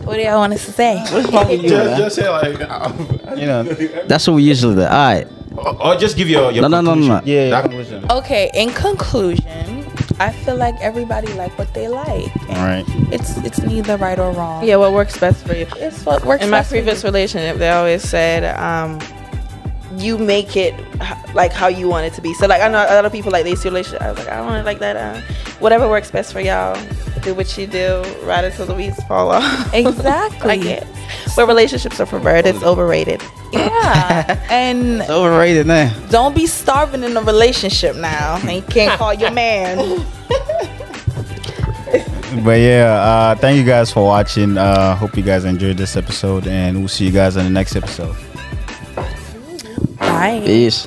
[0.04, 1.02] What do y'all want us to say?
[1.06, 3.62] Just, just say like, um, You know.
[4.08, 4.82] That's what we usually do.
[4.82, 5.28] All right.
[5.58, 7.20] Or, or just give your, your No, no, no, no, no.
[7.24, 7.50] Yeah.
[7.50, 8.04] That- conclusion.
[8.10, 9.84] Okay, in conclusion,
[10.18, 12.30] I feel like everybody like what they like.
[12.50, 12.84] All right.
[13.12, 14.64] It's it's neither right or wrong.
[14.66, 15.66] Yeah, what works best for you?
[15.76, 17.08] It's what works In my best for previous you.
[17.08, 18.98] relationship, they always said, um,
[19.98, 20.74] "You make it
[21.34, 23.30] like how you want it to be." So, like, I know a lot of people
[23.32, 24.02] like they see relationship.
[24.02, 24.96] I was like, I don't want it like that.
[24.96, 25.20] Uh,
[25.60, 26.76] whatever works best for y'all.
[27.22, 28.02] Do what you do.
[28.22, 29.74] Ride it till the weeds fall off.
[29.74, 30.50] Exactly.
[30.50, 31.34] I guess.
[31.36, 32.54] But relationships are perverted.
[32.54, 33.20] It's overrated.
[33.52, 34.46] Yeah.
[34.50, 35.92] and It's overrated now.
[36.10, 38.36] don't be starving in a relationship now.
[38.42, 40.04] And you can't call your man.
[42.44, 44.58] But yeah, uh, thank you guys for watching.
[44.58, 47.76] Uh, hope you guys enjoyed this episode, and we'll see you guys on the next
[47.76, 48.14] episode.
[49.98, 50.42] Bye.
[50.44, 50.86] Peace.